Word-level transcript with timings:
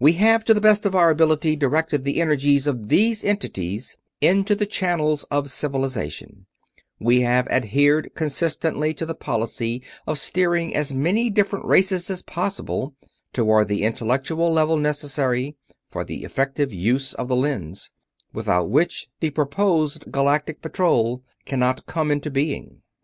"We 0.00 0.14
have, 0.14 0.44
to 0.46 0.54
the 0.54 0.60
best 0.60 0.84
of 0.86 0.96
our 0.96 1.08
ability, 1.08 1.54
directed 1.54 2.02
the 2.02 2.20
energies 2.20 2.66
of 2.66 2.88
these 2.88 3.22
entities 3.22 3.96
into 4.20 4.56
the 4.56 4.66
channels 4.66 5.22
of 5.30 5.52
Civilization; 5.52 6.46
we 6.98 7.20
have 7.20 7.46
adhered 7.46 8.10
consistently 8.16 8.92
to 8.94 9.06
the 9.06 9.14
policy 9.14 9.84
of 10.04 10.18
steering 10.18 10.74
as 10.74 10.92
many 10.92 11.30
different 11.30 11.64
races 11.64 12.10
as 12.10 12.22
possible 12.22 12.96
toward 13.32 13.68
the 13.68 13.84
intellectual 13.84 14.52
level 14.52 14.78
necessary 14.78 15.54
for 15.88 16.02
the 16.02 16.24
effective 16.24 16.72
use 16.72 17.14
of 17.14 17.28
the 17.28 17.36
Lens, 17.36 17.92
without 18.32 18.68
which 18.70 19.06
the 19.20 19.30
proposed 19.30 20.10
Galactic 20.10 20.60
Patrol 20.60 21.22
cannot 21.46 21.86
come 21.86 22.10
into 22.10 22.32
being. 22.32 22.82